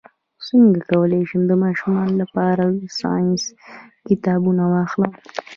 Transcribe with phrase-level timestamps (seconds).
[0.47, 3.43] څنګه کولی شم د ماشومانو لپاره د ساینس
[4.07, 5.13] کتابونه واخلم